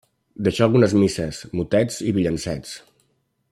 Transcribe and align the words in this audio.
Deixà 0.45 0.63
algunes 0.67 0.95
misses, 1.01 1.43
motets 1.61 2.01
i 2.09 2.17
villancets. 2.19 2.75